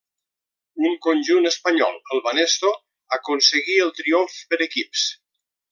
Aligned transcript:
Un 0.87 0.95
conjunt 1.07 1.49
espanyol, 1.49 1.99
el 2.15 2.23
Banesto, 2.29 2.73
aconseguí 3.21 3.79
el 3.87 3.95
triomf 4.01 4.39
per 4.55 4.63
equips. 4.69 5.07